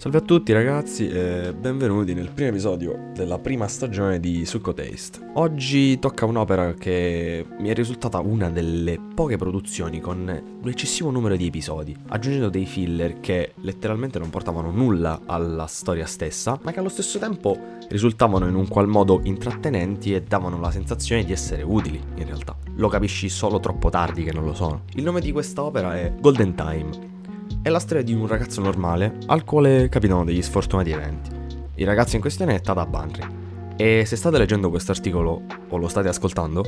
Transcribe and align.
Salve 0.00 0.16
a 0.16 0.22
tutti 0.22 0.50
ragazzi 0.54 1.10
e 1.10 1.52
benvenuti 1.52 2.14
nel 2.14 2.30
primo 2.30 2.48
episodio 2.48 3.10
della 3.12 3.38
prima 3.38 3.68
stagione 3.68 4.18
di 4.18 4.46
Succo 4.46 4.72
Taste. 4.72 5.18
Oggi 5.34 5.98
tocca 5.98 6.24
un'opera 6.24 6.72
che 6.72 7.44
mi 7.58 7.68
è 7.68 7.74
risultata 7.74 8.18
una 8.20 8.48
delle 8.48 8.98
poche 9.14 9.36
produzioni 9.36 10.00
con 10.00 10.20
un 10.62 10.68
eccessivo 10.70 11.10
numero 11.10 11.36
di 11.36 11.48
episodi, 11.48 11.94
aggiungendo 12.08 12.48
dei 12.48 12.64
filler 12.64 13.20
che 13.20 13.52
letteralmente 13.56 14.18
non 14.18 14.30
portavano 14.30 14.70
nulla 14.70 15.20
alla 15.26 15.66
storia 15.66 16.06
stessa, 16.06 16.58
ma 16.62 16.72
che 16.72 16.78
allo 16.78 16.88
stesso 16.88 17.18
tempo 17.18 17.58
risultavano 17.90 18.48
in 18.48 18.54
un 18.54 18.68
qual 18.68 18.88
modo 18.88 19.20
intrattenenti 19.24 20.14
e 20.14 20.22
davano 20.22 20.58
la 20.58 20.70
sensazione 20.70 21.24
di 21.24 21.32
essere 21.32 21.60
utili 21.60 22.02
in 22.14 22.24
realtà. 22.24 22.56
Lo 22.76 22.88
capisci 22.88 23.28
solo 23.28 23.60
troppo 23.60 23.90
tardi 23.90 24.24
che 24.24 24.32
non 24.32 24.46
lo 24.46 24.54
sono. 24.54 24.84
Il 24.94 25.02
nome 25.02 25.20
di 25.20 25.30
questa 25.30 25.62
opera 25.62 25.94
è 25.94 26.10
Golden 26.18 26.54
Time 26.54 27.18
è 27.62 27.68
la 27.68 27.78
storia 27.78 28.02
di 28.02 28.14
un 28.14 28.26
ragazzo 28.26 28.62
normale 28.62 29.18
al 29.26 29.44
quale 29.44 29.90
capitano 29.90 30.24
degli 30.24 30.40
sfortunati 30.40 30.90
eventi. 30.92 31.30
Il 31.74 31.86
ragazzo 31.86 32.14
in 32.14 32.22
questione 32.22 32.54
è 32.54 32.60
Tada 32.60 32.86
Banri. 32.86 33.38
E 33.76 34.04
se 34.06 34.16
state 34.16 34.38
leggendo 34.38 34.70
questo 34.70 34.92
articolo 34.92 35.42
o 35.68 35.76
lo 35.76 35.88
state 35.88 36.08
ascoltando, 36.08 36.62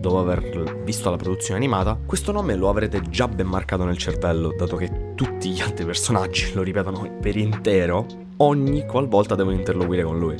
dopo 0.00 0.18
aver 0.18 0.82
visto 0.84 1.10
la 1.10 1.16
produzione 1.16 1.56
animata, 1.58 1.98
questo 2.04 2.32
nome 2.32 2.54
lo 2.54 2.70
avrete 2.70 3.02
già 3.10 3.28
ben 3.28 3.46
marcato 3.46 3.84
nel 3.84 3.98
cervello, 3.98 4.54
dato 4.56 4.76
che 4.76 5.12
tutti 5.14 5.50
gli 5.50 5.60
altri 5.60 5.84
personaggi 5.84 6.52
lo 6.54 6.62
ripetono 6.62 7.18
per 7.20 7.36
intero 7.36 8.06
ogni 8.38 8.86
qualvolta 8.86 9.34
devono 9.34 9.56
interloquire 9.56 10.02
con 10.02 10.18
lui. 10.18 10.36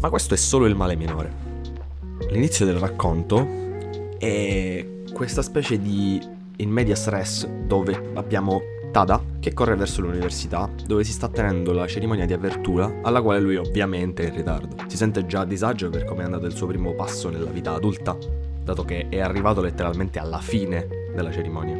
Ma 0.00 0.10
questo 0.10 0.34
è 0.34 0.36
solo 0.36 0.66
il 0.66 0.74
male 0.74 0.96
minore. 0.96 1.44
L'inizio 2.30 2.66
del 2.66 2.78
racconto 2.78 3.46
è 4.18 4.84
questa 5.12 5.42
specie 5.42 5.80
di 5.80 6.34
in 6.58 6.70
medias 6.70 7.06
res 7.08 7.46
dove 7.66 8.12
abbiamo 8.14 8.60
Tada 8.96 9.20
che 9.40 9.52
corre 9.52 9.76
verso 9.76 10.00
l'università 10.00 10.70
dove 10.86 11.04
si 11.04 11.12
sta 11.12 11.28
tenendo 11.28 11.74
la 11.74 11.86
cerimonia 11.86 12.24
di 12.24 12.32
apertura 12.32 13.00
alla 13.02 13.20
quale 13.20 13.40
lui 13.40 13.56
ovviamente 13.56 14.22
è 14.22 14.28
in 14.28 14.36
ritardo. 14.36 14.74
Si 14.86 14.96
sente 14.96 15.26
già 15.26 15.40
a 15.40 15.44
disagio 15.44 15.90
per 15.90 16.06
come 16.06 16.22
è 16.22 16.24
andato 16.24 16.46
il 16.46 16.54
suo 16.54 16.66
primo 16.66 16.94
passo 16.94 17.28
nella 17.28 17.50
vita 17.50 17.74
adulta, 17.74 18.16
dato 18.64 18.84
che 18.84 19.08
è 19.10 19.20
arrivato 19.20 19.60
letteralmente 19.60 20.18
alla 20.18 20.38
fine 20.38 20.86
della 21.14 21.30
cerimonia. 21.30 21.76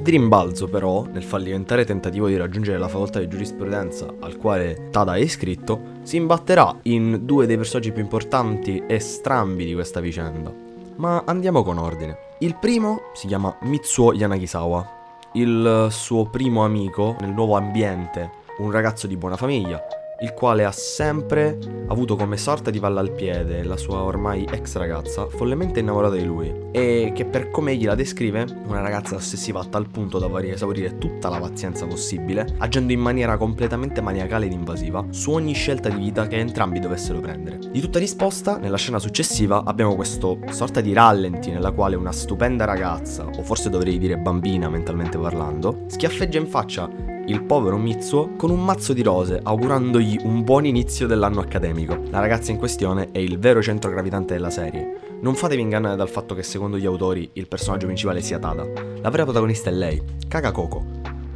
Di 0.00 0.10
rimbalzo 0.12 0.68
però, 0.68 1.04
nel 1.10 1.24
fallimentare 1.24 1.84
tentativo 1.84 2.28
di 2.28 2.36
raggiungere 2.36 2.78
la 2.78 2.86
facoltà 2.86 3.18
di 3.18 3.26
giurisprudenza 3.26 4.06
al 4.20 4.36
quale 4.36 4.86
Tada 4.92 5.16
è 5.16 5.20
iscritto, 5.20 5.80
si 6.02 6.14
imbatterà 6.14 6.78
in 6.82 7.22
due 7.22 7.46
dei 7.46 7.56
personaggi 7.56 7.90
più 7.90 8.02
importanti 8.02 8.84
e 8.86 9.00
strambi 9.00 9.64
di 9.64 9.74
questa 9.74 9.98
vicenda. 9.98 10.54
Ma 10.94 11.24
andiamo 11.26 11.64
con 11.64 11.78
ordine. 11.78 12.16
Il 12.38 12.56
primo 12.60 13.10
si 13.14 13.26
chiama 13.26 13.52
Mitsuo 13.62 14.12
Yanagisawa, 14.12 15.00
il 15.32 15.88
suo 15.90 16.26
primo 16.26 16.64
amico 16.64 17.16
nel 17.20 17.30
nuovo 17.30 17.56
ambiente, 17.56 18.30
un 18.58 18.70
ragazzo 18.70 19.06
di 19.06 19.16
buona 19.16 19.36
famiglia, 19.36 19.82
il 20.22 20.34
quale 20.34 20.64
ha 20.64 20.72
sempre 20.72 21.58
avuto 21.88 22.16
come 22.16 22.36
sorta 22.36 22.70
di 22.70 22.80
palla 22.80 23.00
al 23.00 23.12
piede 23.12 23.62
la 23.64 23.76
sua 23.76 24.02
ormai 24.02 24.46
ex 24.50 24.76
ragazza, 24.76 25.26
follemente 25.28 25.80
innamorata 25.80 26.14
di 26.14 26.24
lui, 26.24 26.52
e 26.70 27.12
che 27.14 27.24
per 27.24 27.50
come 27.50 27.72
egli 27.72 27.84
la 27.84 27.94
descrive, 27.94 28.46
una 28.66 28.80
ragazza 28.80 29.16
ossessiva 29.16 29.60
a 29.60 29.64
tal 29.64 29.88
punto 29.88 30.18
da 30.18 30.30
esaurire 30.42 30.96
tutta 30.98 31.28
la 31.28 31.38
pazienza 31.38 31.86
possibile, 31.86 32.54
agendo 32.58 32.92
in 32.92 33.00
maniera 33.00 33.36
completamente 33.36 34.00
maniacale 34.00 34.46
ed 34.46 34.52
invasiva 34.52 35.04
su 35.10 35.32
ogni 35.32 35.52
scelta 35.52 35.88
di 35.88 35.96
vita 35.96 36.26
che 36.26 36.38
entrambi 36.38 36.78
dovessero 36.78 37.20
prendere. 37.20 37.58
Di 37.70 37.80
tutta 37.80 37.98
risposta, 37.98 38.56
nella 38.56 38.76
scena 38.76 38.98
successiva 38.98 39.64
abbiamo 39.64 39.94
questo 39.94 40.38
sorta 40.50 40.80
di 40.80 40.92
rallenti 40.92 41.50
nella 41.50 41.72
quale 41.72 41.96
una 41.96 42.12
stupenda 42.12 42.64
ragazza, 42.64 43.26
o 43.26 43.42
forse 43.42 43.68
dovrei 43.68 43.98
dire 43.98 44.16
bambina 44.16 44.68
mentalmente 44.68 45.18
parlando, 45.18 45.84
schiaffeggia 45.88 46.38
in 46.38 46.46
faccia 46.46 46.88
il 47.26 47.42
povero 47.44 47.76
Mitsuo 47.76 48.30
con 48.36 48.50
un 48.50 48.64
mazzo 48.64 48.92
di 48.92 49.02
rose, 49.02 49.40
augurandogli 49.42 50.18
un 50.24 50.42
buon 50.42 50.66
inizio 50.66 51.06
dell'anno 51.06 51.40
accademico. 51.40 52.02
La 52.10 52.18
ragazza 52.18 52.50
in 52.50 52.58
questione 52.58 53.10
è 53.12 53.18
il 53.18 53.38
vero 53.38 53.62
centro 53.62 53.90
gravitante 53.90 54.34
della 54.34 54.50
serie. 54.50 55.18
Non 55.20 55.34
fatevi 55.36 55.62
ingannare 55.62 55.96
dal 55.96 56.08
fatto 56.08 56.34
che 56.34 56.42
secondo 56.42 56.78
gli 56.78 56.86
autori 56.86 57.30
il 57.34 57.46
personaggio 57.46 57.86
principale 57.86 58.20
sia 58.20 58.40
Tada. 58.40 58.66
La 59.00 59.10
vera 59.10 59.22
protagonista 59.22 59.70
è 59.70 59.72
lei, 59.72 60.02
Kagakoko, 60.26 60.84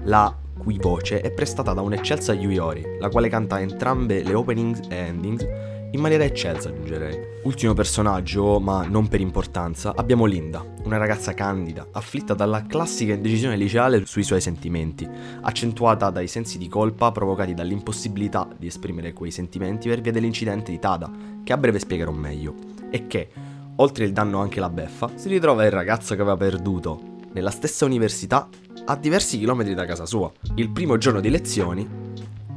la 0.05 0.37
cui 0.59 0.79
voce 0.81 1.21
è 1.21 1.31
prestata 1.31 1.73
da 1.73 1.83
un'eccelsa 1.83 2.35
Yuyori, 2.35 2.97
la 2.99 3.09
quale 3.09 3.29
canta 3.29 3.61
entrambe 3.61 4.25
le 4.25 4.35
openings 4.35 4.81
e 4.89 4.97
endings 4.97 5.47
in 5.97 6.03
maniera 6.03 6.25
eccelsa, 6.25 6.69
aggiungerei. 6.69 7.19
Ultimo 7.45 7.73
personaggio, 7.73 8.61
ma 8.61 8.87
non 8.87 9.09
per 9.09 9.21
importanza, 9.21 9.95
abbiamo 9.97 10.27
Linda, 10.27 10.65
una 10.85 10.99
ragazza 10.99 11.33
candida, 11.33 11.89
afflitta 11.91 12.35
dalla 12.35 12.67
classica 12.67 13.15
indecisione 13.15 13.57
liceale 13.57 14.05
sui 14.05 14.23
suoi 14.23 14.41
sentimenti, 14.41 15.09
accentuata 15.41 16.11
dai 16.11 16.29
sensi 16.29 16.59
di 16.59 16.69
colpa 16.69 17.13
provocati 17.13 17.55
dall'impossibilità 17.55 18.47
di 18.57 18.67
esprimere 18.67 19.13
quei 19.13 19.31
sentimenti 19.31 19.89
per 19.89 20.01
via 20.01 20.13
dell'incidente 20.13 20.71
di 20.71 20.79
Tada, 20.79 21.11
che 21.43 21.53
a 21.53 21.57
breve 21.57 21.79
spiegherò 21.79 22.13
meglio, 22.13 22.55
e 22.91 23.07
che, 23.07 23.31
oltre 23.77 24.05
il 24.05 24.13
danno 24.13 24.41
anche 24.41 24.61
la 24.61 24.71
beffa, 24.71 25.11
si 25.15 25.29
ritrova 25.29 25.65
il 25.65 25.71
ragazzo 25.71 26.15
che 26.15 26.21
aveva 26.21 26.37
perduto, 26.37 27.01
nella 27.33 27.51
stessa 27.51 27.85
università, 27.85 28.49
a 28.85 28.97
diversi 28.97 29.39
chilometri 29.39 29.75
da 29.75 29.85
casa 29.87 30.07
sua. 30.07 30.31
Il 30.57 30.71
primo 30.71 30.97
giorno 30.99 31.21
di 31.21 31.31
lezioni, 31.31 32.06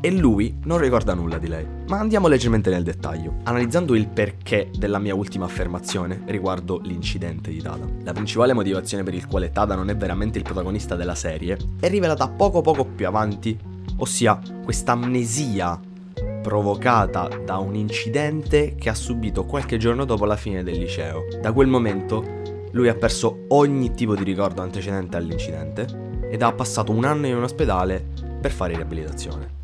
e 0.02 0.12
lui 0.12 0.58
non 0.64 0.78
ricorda 0.78 1.14
nulla 1.14 1.38
di 1.38 1.48
lei. 1.48 1.66
Ma 1.88 2.00
andiamo 2.00 2.28
leggermente 2.28 2.70
nel 2.70 2.84
dettaglio, 2.84 3.38
analizzando 3.44 3.96
il 3.96 4.08
perché 4.08 4.70
della 4.78 5.00
mia 5.00 5.16
ultima 5.16 5.46
affermazione 5.46 6.22
riguardo 6.28 6.80
l'incidente 6.84 7.52
di 7.52 7.62
Tada. 7.62 7.86
La 8.04 8.14
principale 8.14 8.54
motivazione 8.54 9.04
per 9.04 9.14
il 9.14 9.28
quale 9.28 9.52
Tada 9.52 9.76
non 9.76 9.90
è 9.90 9.96
veramente 9.96 10.38
il 10.38 10.44
protagonista 10.44 10.96
della 10.96 11.16
serie 11.16 11.58
è 11.80 11.90
rivelata 11.90 12.30
poco 12.30 12.62
poco 12.62 12.86
più 12.86 13.08
avanti, 13.08 13.58
ossia 13.98 14.40
questa 14.64 14.94
amnesia 14.94 15.80
provocata 16.42 17.28
da 17.44 17.58
un 17.58 17.76
incidente 17.76 18.76
che 18.76 18.90
ha 18.90 18.96
subito 18.96 19.46
qualche 19.46 19.78
giorno 19.78 20.06
dopo 20.06 20.26
la 20.26 20.38
fine 20.38 20.64
del 20.64 20.78
liceo. 20.78 21.26
Da 21.42 21.52
quel 21.52 21.68
momento 21.68 22.38
lui 22.72 22.88
ha 22.88 22.96
perso 22.96 23.46
ogni 23.50 23.92
tipo 23.92 24.16
di 24.16 24.24
ricordo 24.24 24.62
antecedente 24.62 25.18
all'incidente 25.18 25.88
ed 26.30 26.42
ha 26.42 26.54
passato 26.54 26.92
un 26.92 27.04
anno 27.04 27.28
in 27.28 27.36
un 27.36 27.44
ospedale 27.44 28.06
per 28.40 28.52
fare 28.52 28.76
riabilitazione. 28.76 29.59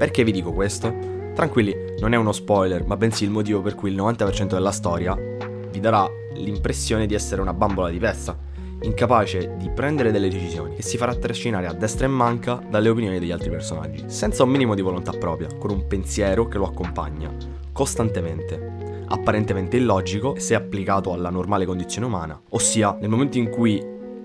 Perché 0.00 0.24
vi 0.24 0.32
dico 0.32 0.54
questo? 0.54 0.96
Tranquilli, 1.34 1.76
non 1.98 2.14
è 2.14 2.16
uno 2.16 2.32
spoiler, 2.32 2.86
ma 2.86 2.96
bensì 2.96 3.24
il 3.24 3.30
motivo 3.30 3.60
per 3.60 3.74
cui 3.74 3.90
il 3.90 3.96
90% 3.96 4.46
della 4.46 4.70
storia 4.70 5.14
vi 5.14 5.78
darà 5.78 6.08
l'impressione 6.36 7.04
di 7.04 7.12
essere 7.12 7.42
una 7.42 7.52
bambola 7.52 7.90
di 7.90 7.98
pezza, 7.98 8.34
incapace 8.80 9.56
di 9.58 9.68
prendere 9.68 10.10
delle 10.10 10.30
decisioni 10.30 10.76
e 10.76 10.80
si 10.80 10.96
farà 10.96 11.14
trascinare 11.14 11.66
a 11.66 11.74
destra 11.74 12.06
e 12.06 12.08
manca 12.08 12.62
dalle 12.66 12.88
opinioni 12.88 13.18
degli 13.18 13.30
altri 13.30 13.50
personaggi, 13.50 14.04
senza 14.06 14.42
un 14.42 14.48
minimo 14.48 14.74
di 14.74 14.80
volontà 14.80 15.12
propria, 15.12 15.48
con 15.58 15.70
un 15.70 15.86
pensiero 15.86 16.48
che 16.48 16.56
lo 16.56 16.64
accompagna 16.64 17.30
costantemente, 17.70 19.04
apparentemente 19.06 19.76
illogico 19.76 20.38
se 20.38 20.54
applicato 20.54 21.12
alla 21.12 21.28
normale 21.28 21.66
condizione 21.66 22.06
umana, 22.06 22.40
ossia 22.48 22.96
nel 22.98 23.10
momento 23.10 23.36
in 23.36 23.50
cui 23.50 23.78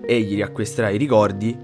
egli 0.06 0.36
riacquisterà 0.36 0.88
i 0.88 0.96
ricordi, 0.96 1.54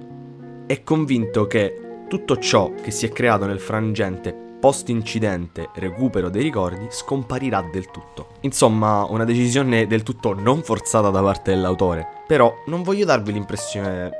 è 0.67 0.83
convinto 0.83 1.47
che 1.47 1.92
tutto 2.13 2.37
ciò 2.37 2.71
che 2.83 2.91
si 2.91 3.07
è 3.07 3.09
creato 3.09 3.47
nel 3.47 3.59
frangente 3.59 4.37
post-incidente 4.61 5.71
recupero 5.77 6.29
dei 6.29 6.43
ricordi 6.43 6.89
scomparirà 6.91 7.67
del 7.73 7.91
tutto. 7.91 8.33
Insomma, 8.41 9.07
una 9.09 9.25
decisione 9.25 9.87
del 9.87 10.03
tutto 10.03 10.35
non 10.35 10.63
forzata 10.63 11.09
da 11.09 11.23
parte 11.23 11.53
dell'autore. 11.53 12.07
Però 12.27 12.55
non 12.67 12.83
voglio 12.83 13.07
darvi 13.07 13.33
l'impressione 13.33 14.11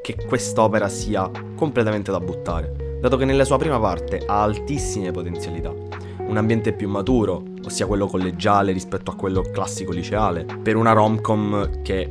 che 0.00 0.14
quest'opera 0.28 0.88
sia 0.88 1.28
completamente 1.56 2.12
da 2.12 2.20
buttare, 2.20 2.98
dato 3.00 3.16
che 3.16 3.24
nella 3.24 3.44
sua 3.44 3.58
prima 3.58 3.80
parte 3.80 4.22
ha 4.24 4.42
altissime 4.42 5.10
potenzialità. 5.10 5.72
Un 6.18 6.36
ambiente 6.36 6.72
più 6.72 6.88
maturo, 6.88 7.42
ossia 7.64 7.86
quello 7.86 8.06
collegiale 8.06 8.70
rispetto 8.70 9.10
a 9.10 9.16
quello 9.16 9.42
classico 9.42 9.90
liceale, 9.90 10.46
per 10.62 10.76
una 10.76 10.92
rom-com 10.92 11.82
che 11.82 12.08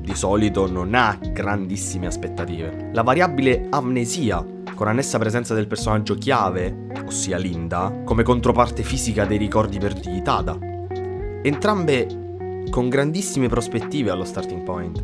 di 0.00 0.14
solito 0.16 0.68
non 0.68 0.92
ha 0.94 1.16
grandissime 1.20 2.08
aspettative. 2.08 2.90
La 2.92 3.02
variabile 3.02 3.66
amnesia 3.70 4.54
con 4.76 4.88
annessa 4.88 5.18
presenza 5.18 5.54
del 5.54 5.66
personaggio 5.66 6.16
chiave, 6.16 6.88
ossia 7.06 7.38
Linda, 7.38 8.02
come 8.04 8.22
controparte 8.22 8.82
fisica 8.82 9.24
dei 9.24 9.38
ricordi 9.38 9.78
perduti 9.78 10.10
di 10.10 10.20
Tada. 10.20 10.56
Entrambe 11.42 12.64
con 12.70 12.90
grandissime 12.90 13.48
prospettive 13.48 14.10
allo 14.10 14.24
starting 14.24 14.62
point. 14.62 15.02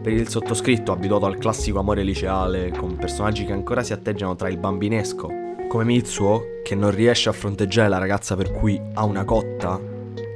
Per 0.00 0.12
il 0.12 0.28
sottoscritto, 0.28 0.92
abituato 0.92 1.26
al 1.26 1.36
classico 1.36 1.78
amore 1.78 2.02
liceale, 2.02 2.70
con 2.70 2.96
personaggi 2.96 3.44
che 3.44 3.52
ancora 3.52 3.82
si 3.82 3.92
atteggiano 3.92 4.34
tra 4.34 4.48
il 4.48 4.56
bambinesco, 4.56 5.28
come 5.68 5.84
Mitsuo, 5.84 6.60
che 6.64 6.74
non 6.74 6.90
riesce 6.90 7.28
a 7.28 7.32
fronteggiare 7.32 7.90
la 7.90 7.98
ragazza 7.98 8.34
per 8.34 8.50
cui 8.50 8.80
ha 8.94 9.04
una 9.04 9.24
cotta, 9.24 9.78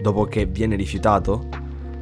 dopo 0.02 0.25
che 0.25 0.44
viene 0.44 0.76
rifiutato, 0.76 1.49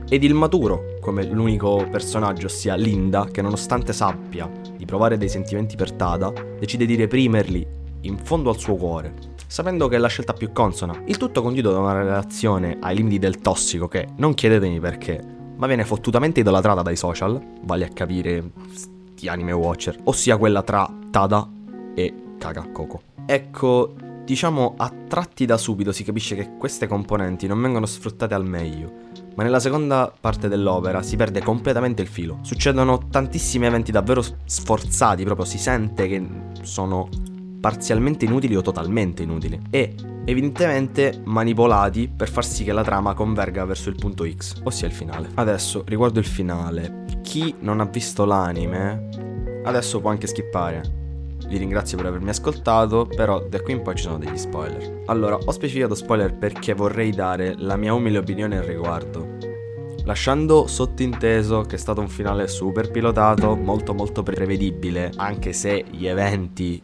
ed 0.09 0.25
il 0.25 0.35
maturo, 0.35 0.97
come 1.01 1.25
l'unico 1.25 1.87
personaggio, 1.89 2.47
ossia 2.47 2.75
Linda, 2.75 3.29
che 3.31 3.43
nonostante 3.43 3.93
sappia 3.93 4.64
di 4.85 4.87
provare 4.87 5.17
dei 5.17 5.29
sentimenti 5.29 5.75
per 5.75 5.93
Tada, 5.93 6.33
decide 6.59 6.85
di 6.85 6.95
reprimerli 6.95 7.67
in 8.03 8.19
fondo 8.19 8.51
al 8.51 8.59
suo 8.59 8.77
cuore, 8.77 9.15
sapendo 9.47 9.89
che 9.89 9.97
è 9.97 9.99
la 9.99 10.09
scelta 10.09 10.35
più 10.35 10.53
consona. 10.53 11.03
Il 11.07 11.17
tutto 11.17 11.43
condito 11.43 11.73
da 11.73 11.79
una 11.79 11.95
relazione 11.95 12.77
ai 12.81 12.97
limiti 12.97 13.19
del 13.19 13.39
tossico 13.39 13.89
che, 13.89 14.09
non 14.17 14.35
chiedetemi 14.35 14.79
perché, 14.79 15.21
ma 15.57 15.67
viene 15.67 15.85
fottutamente 15.85 16.41
idolatrata 16.41 16.83
dai 16.83 16.97
social, 16.97 17.41
vale 17.63 17.87
a 17.87 17.89
capire 17.89 18.51
sti 18.73 19.27
anime 19.29 19.53
watcher, 19.53 19.97
ossia 20.05 20.37
quella 20.37 20.63
tra 20.63 20.89
Tada 21.11 21.49
e 21.95 22.15
Kagakoko. 22.39 23.01
ecco, 23.25 23.95
diciamo 24.25 24.75
a 24.77 24.93
tratti 25.09 25.47
da 25.47 25.57
subito 25.57 25.93
si 25.93 26.05
capisce 26.05 26.35
che 26.35 26.57
queste 26.59 26.87
componenti 26.87 27.47
non 27.47 27.61
vengono 27.61 27.87
sfruttate 27.87 28.35
al 28.35 28.45
meglio, 28.45 28.93
ma 29.35 29.43
nella 29.43 29.61
seconda 29.61 30.13
parte 30.19 30.49
dell'opera 30.49 31.03
si 31.03 31.17
perde 31.17 31.43
completamente 31.43 32.03
il 32.03 32.09
filo. 32.09 32.39
Succedono 32.43 33.09
tantissimi 33.11 33.67
eventi 33.67 33.93
davvero 33.93 34.23
sforzati, 34.45 35.25
proprio 35.25 35.47
si 35.47 35.59
sente 35.59 36.09
che 36.09 36.27
sono 36.63 37.09
parzialmente 37.61 38.27
inutili 38.27 38.57
o 38.57 38.61
totalmente 38.61 39.23
inutili 39.23 39.59
e 39.71 39.95
evidentemente 40.27 41.23
manipolati 41.25 42.13
per 42.15 42.29
far 42.29 42.45
sì 42.45 42.63
che 42.63 42.73
la 42.73 42.83
trama 42.83 43.15
converga 43.15 43.65
verso 43.65 43.89
il 43.89 43.95
punto 43.95 44.29
X, 44.29 44.61
ossia 44.65 44.87
il 44.87 44.93
finale. 44.93 45.31
Adesso, 45.35 45.85
riguardo 45.87 46.19
il 46.19 46.27
finale, 46.27 47.05
chi 47.23 47.55
non 47.61 47.81
ha 47.81 47.87
visto 47.87 48.25
l'anime 48.25 49.09
adesso 49.65 50.01
può 50.01 50.11
anche 50.11 50.27
skippare. 50.27 51.04
Vi 51.55 51.61
ringrazio 51.61 51.97
per 51.97 52.07
avermi 52.07 52.31
ascoltato, 52.31 53.07
però 53.07 53.39
da 53.49 53.61
qui 53.61 53.75
in 53.75 53.83
poi 53.83 53.95
ci 53.95 54.03
sono 54.03 54.19
degli 54.19 54.37
spoiler. 54.37 55.03
Allora, 55.07 55.37
ho 55.37 55.53
specificato 55.53 55.95
spoiler 55.95 56.35
perché 56.35 56.75
vorrei 56.75 57.13
dare 57.13 57.55
la 57.59 57.77
mia 57.77 57.95
umile 57.95 58.19
opinione 58.19 58.59
al 58.59 58.65
riguardo. 58.65 59.37
Lasciando 60.03 60.67
sottinteso 60.67 61.61
che 61.61 61.77
è 61.77 61.79
stato 61.79 62.01
un 62.01 62.09
finale 62.09 62.49
super 62.49 62.91
pilotato, 62.91 63.55
molto 63.55 63.95
molto 63.95 64.25
prevedibile, 64.25 65.13
anche 65.15 65.53
se 65.53 65.85
gli 65.89 66.09
eventi 66.09 66.81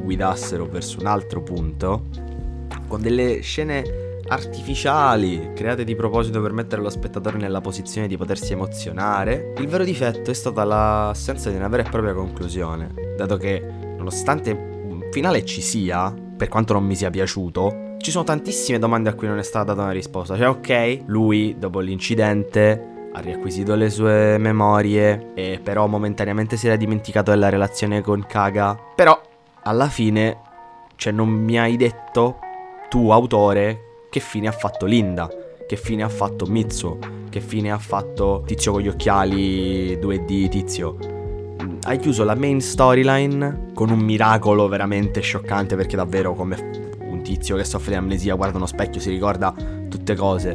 guidassero 0.00 0.66
verso 0.66 1.00
un 1.00 1.06
altro 1.06 1.42
punto, 1.42 2.04
con 2.86 3.02
delle 3.02 3.40
scene 3.40 4.06
artificiali, 4.28 5.50
create 5.56 5.82
di 5.82 5.96
proposito 5.96 6.40
per 6.40 6.52
mettere 6.52 6.82
lo 6.82 6.90
spettatore 6.90 7.36
nella 7.36 7.60
posizione 7.60 8.06
di 8.06 8.16
potersi 8.16 8.52
emozionare, 8.52 9.54
il 9.58 9.66
vero 9.66 9.82
difetto 9.82 10.30
è 10.30 10.34
stata 10.34 10.62
l'assenza 10.62 11.50
di 11.50 11.56
una 11.56 11.66
vera 11.66 11.84
e 11.84 11.90
propria 11.90 12.12
conclusione, 12.12 12.94
dato 13.16 13.36
che 13.36 13.77
nonostante 13.98 14.52
un 14.52 15.08
finale 15.10 15.44
ci 15.44 15.60
sia, 15.60 16.14
per 16.36 16.48
quanto 16.48 16.72
non 16.72 16.84
mi 16.84 16.94
sia 16.94 17.10
piaciuto, 17.10 17.96
ci 17.98 18.10
sono 18.10 18.24
tantissime 18.24 18.78
domande 18.78 19.10
a 19.10 19.14
cui 19.14 19.26
non 19.26 19.38
è 19.38 19.42
stata 19.42 19.66
data 19.66 19.82
una 19.82 19.92
risposta. 19.92 20.36
Cioè, 20.36 20.48
ok, 20.48 21.00
lui 21.06 21.56
dopo 21.58 21.80
l'incidente 21.80 23.10
ha 23.12 23.20
riacquisito 23.20 23.74
le 23.74 23.90
sue 23.90 24.38
memorie 24.38 25.32
e 25.34 25.60
però 25.62 25.86
momentaneamente 25.86 26.56
si 26.56 26.66
era 26.66 26.76
dimenticato 26.76 27.30
della 27.30 27.48
relazione 27.48 28.00
con 28.00 28.24
Kaga. 28.26 28.78
Però 28.94 29.20
alla 29.62 29.88
fine, 29.88 30.40
cioè 30.96 31.12
non 31.12 31.28
mi 31.28 31.58
hai 31.58 31.76
detto 31.76 32.38
tu 32.88 33.10
autore 33.10 34.06
che 34.10 34.20
fine 34.20 34.48
ha 34.48 34.52
fatto 34.52 34.86
Linda, 34.86 35.28
che 35.66 35.76
fine 35.76 36.02
ha 36.02 36.08
fatto 36.08 36.46
Mitsu, 36.46 36.98
che 37.28 37.40
fine 37.40 37.70
ha 37.70 37.78
fatto 37.78 38.42
Tizio 38.46 38.72
con 38.72 38.80
gli 38.80 38.88
occhiali 38.88 39.96
2D 39.96 40.48
Tizio. 40.48 41.17
Hai 41.88 41.98
chiuso 41.98 42.22
la 42.22 42.34
main 42.34 42.60
storyline 42.60 43.70
con 43.72 43.88
un 43.88 44.00
miracolo 44.00 44.68
veramente 44.68 45.20
scioccante 45.20 45.74
perché 45.74 45.96
davvero 45.96 46.34
come 46.34 46.92
un 47.00 47.22
tizio 47.22 47.56
che 47.56 47.64
soffre 47.64 47.92
di 47.92 47.96
amnesia 47.96 48.34
guarda 48.34 48.58
uno 48.58 48.66
specchio 48.66 49.00
si 49.00 49.08
ricorda 49.08 49.54
tutte 49.88 50.14
cose. 50.14 50.54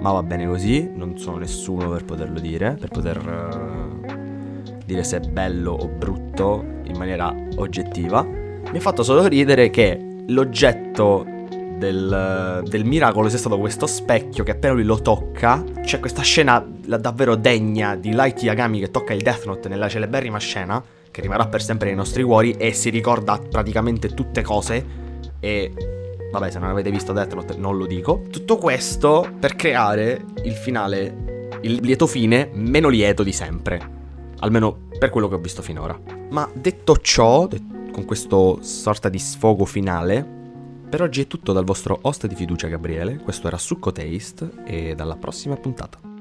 Ma 0.00 0.10
va 0.10 0.24
bene 0.24 0.44
così, 0.44 0.90
non 0.92 1.16
sono 1.18 1.36
nessuno 1.36 1.88
per 1.90 2.04
poterlo 2.04 2.40
dire, 2.40 2.76
per 2.80 2.88
poter 2.88 3.16
uh, 3.16 4.74
dire 4.84 5.04
se 5.04 5.18
è 5.18 5.20
bello 5.20 5.70
o 5.70 5.86
brutto 5.86 6.64
in 6.82 6.96
maniera 6.98 7.32
oggettiva. 7.58 8.24
Mi 8.24 8.76
ha 8.76 8.80
fatto 8.80 9.04
solo 9.04 9.24
ridere 9.28 9.70
che 9.70 10.24
l'oggetto 10.26 11.24
del, 11.76 12.62
del, 12.66 12.84
miracolo 12.84 13.28
sia 13.28 13.38
stato 13.38 13.58
questo 13.58 13.86
specchio 13.86 14.44
che 14.44 14.52
appena 14.52 14.74
lui 14.74 14.84
lo 14.84 15.00
tocca, 15.00 15.62
c'è 15.82 16.00
questa 16.00 16.22
scena 16.22 16.58
davvero 16.60 17.34
degna 17.34 17.96
di 17.96 18.12
Light 18.12 18.42
Yagami 18.42 18.80
che 18.80 18.90
tocca 18.90 19.12
il 19.12 19.22
Death 19.22 19.44
Note 19.46 19.68
nella 19.68 19.88
celeberrima 19.88 20.38
scena, 20.38 20.82
che 21.10 21.20
rimarrà 21.20 21.46
per 21.46 21.62
sempre 21.62 21.88
nei 21.88 21.96
nostri 21.96 22.22
cuori 22.22 22.52
e 22.52 22.72
si 22.72 22.90
ricorda 22.90 23.38
praticamente 23.38 24.08
tutte 24.08 24.42
cose 24.42 24.84
e... 25.40 25.72
Vabbè, 26.32 26.50
se 26.50 26.58
non 26.58 26.70
avete 26.70 26.90
visto 26.90 27.12
Death 27.12 27.34
Note 27.34 27.56
non 27.56 27.76
lo 27.76 27.86
dico. 27.86 28.24
Tutto 28.30 28.58
questo 28.58 29.26
per 29.38 29.54
creare 29.54 30.24
il 30.42 30.52
finale, 30.52 31.48
il 31.62 31.78
lieto 31.80 32.06
fine 32.06 32.50
meno 32.52 32.88
lieto 32.88 33.22
di 33.22 33.32
sempre. 33.32 33.94
Almeno 34.40 34.88
per 34.98 35.10
quello 35.10 35.28
che 35.28 35.36
ho 35.36 35.38
visto 35.38 35.62
finora. 35.62 35.98
Ma 36.30 36.50
detto 36.52 36.96
ciò, 36.96 37.48
con 37.92 38.04
questo 38.04 38.58
sorta 38.60 39.08
di 39.08 39.18
sfogo 39.18 39.64
finale, 39.64 40.35
per 40.88 41.02
oggi 41.02 41.22
è 41.22 41.26
tutto 41.26 41.52
dal 41.52 41.64
vostro 41.64 41.98
host 42.02 42.26
di 42.26 42.34
fiducia 42.34 42.68
Gabriele, 42.68 43.18
questo 43.18 43.48
era 43.48 43.58
Succo 43.58 43.92
Taste 43.92 44.50
e 44.64 44.94
dalla 44.94 45.16
prossima 45.16 45.56
puntata. 45.56 46.15